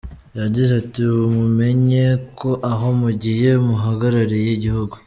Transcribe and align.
Yagize 0.39 0.71
ati 0.81 0.99
“Mumenye 1.35 2.05
ko 2.39 2.49
aho 2.71 2.87
mugiye 3.01 3.49
muhagarariye 3.65 4.49
igihugu. 4.57 4.95